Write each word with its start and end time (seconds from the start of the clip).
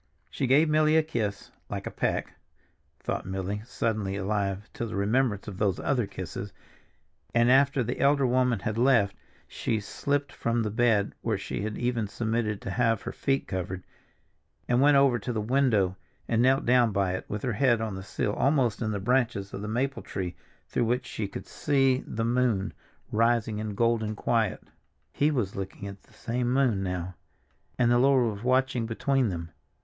She 0.31 0.47
gave 0.47 0.67
Milly 0.67 0.95
a 0.95 1.01
little 1.01 1.11
kiss, 1.11 1.51
"like 1.69 1.85
a 1.85 1.91
peck," 1.91 2.33
thought 3.01 3.27
Milly, 3.27 3.61
suddenly 3.63 4.15
alive 4.15 4.67
to 4.73 4.87
the 4.87 4.95
remembrance 4.95 5.47
of 5.47 5.59
those 5.59 5.79
other 5.79 6.07
kisses, 6.07 6.51
and 7.35 7.51
after 7.51 7.83
the 7.83 7.99
elder 7.99 8.25
woman 8.25 8.57
had 8.61 8.79
left, 8.79 9.15
she 9.47 9.79
slipped 9.79 10.31
from 10.31 10.63
the 10.63 10.71
bed 10.71 11.13
where 11.21 11.37
she 11.37 11.61
had 11.61 11.77
even 11.77 12.07
submitted 12.07 12.61
to 12.63 12.71
have 12.71 13.03
her 13.03 13.11
feet 13.11 13.47
covered, 13.47 13.83
and 14.67 14.81
went 14.81 14.97
over 14.97 15.19
to 15.19 15.31
the 15.31 15.39
window 15.39 15.95
and 16.27 16.41
knelt 16.41 16.65
down 16.65 16.91
by 16.91 17.11
it 17.13 17.25
with 17.27 17.43
her 17.43 17.53
head 17.53 17.79
on 17.79 17.93
the 17.93 18.01
sill 18.01 18.33
almost 18.33 18.81
in 18.81 18.89
the 18.89 18.99
branches 18.99 19.53
of 19.53 19.61
the 19.61 19.67
maple 19.67 20.01
tree 20.01 20.35
through 20.67 20.85
which 20.85 21.05
she 21.05 21.27
could 21.27 21.45
see 21.45 21.99
the 22.07 22.25
moon 22.25 22.73
rising 23.11 23.59
in 23.59 23.75
golden 23.75 24.15
quiet. 24.15 24.63
He 25.13 25.29
was 25.29 25.55
looking 25.55 25.87
at 25.87 26.01
the 26.01 26.13
same 26.13 26.51
moon 26.51 26.81
now, 26.81 27.13
and 27.77 27.91
the 27.91 27.99
Lord 27.99 28.33
was 28.33 28.41
watching 28.43 28.87
between 28.87 29.29
them. 29.29 29.51